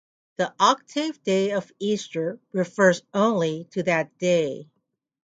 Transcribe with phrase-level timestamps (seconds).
[0.37, 4.67] The Octave Day of Easter refers only to that day.